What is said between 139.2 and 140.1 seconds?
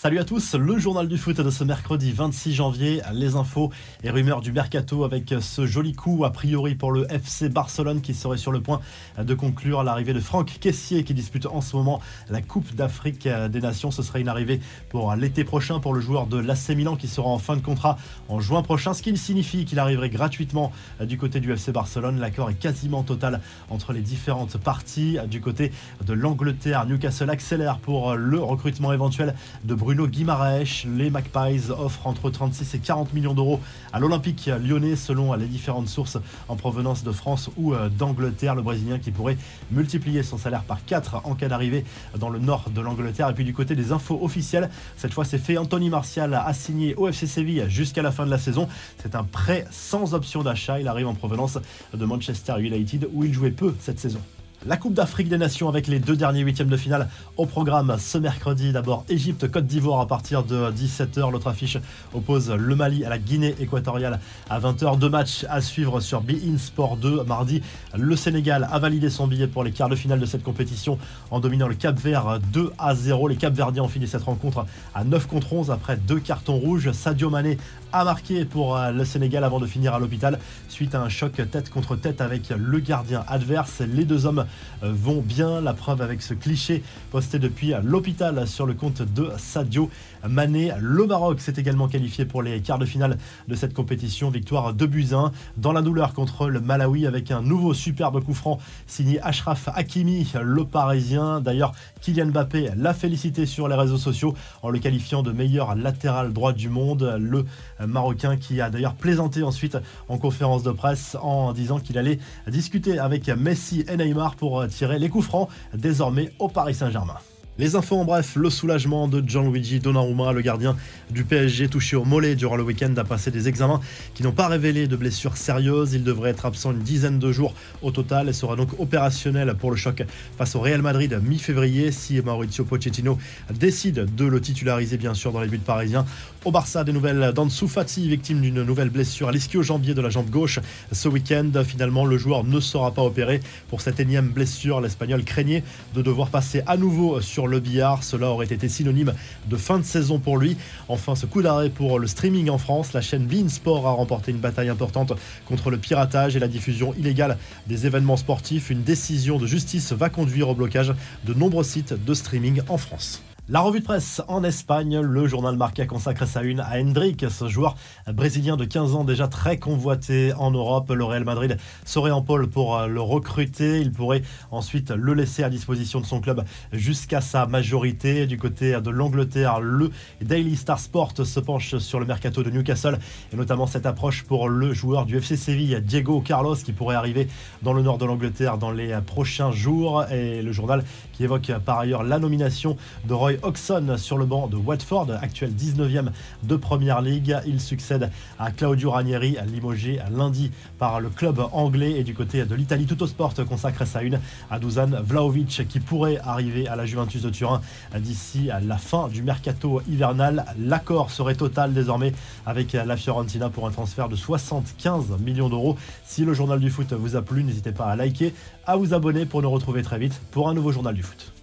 à l'ischio-jambier de la